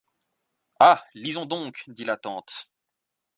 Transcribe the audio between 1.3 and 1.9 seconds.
donc!